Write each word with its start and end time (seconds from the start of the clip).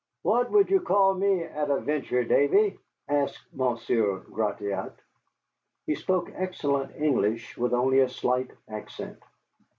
"What 0.23 0.49
would 0.49 0.71
you 0.71 0.79
call 0.81 1.13
me, 1.13 1.43
at 1.43 1.69
a 1.69 1.79
venture, 1.79 2.23
Davy?" 2.23 2.75
asked 3.07 3.53
Monsieur 3.53 4.17
Gratiot. 4.31 4.93
He 5.85 5.93
spoke 5.93 6.31
excellent 6.33 6.95
English, 6.95 7.55
with 7.55 7.71
only 7.75 7.99
a 7.99 8.09
slight 8.09 8.49
accent. 8.67 9.19